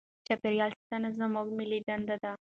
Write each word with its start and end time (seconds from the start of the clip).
چاپیریال 0.27 0.71
ساتنه 0.79 1.09
زموږ 1.19 1.47
ملي 1.59 1.79
دنده 1.87 2.15
ده. 2.23 2.31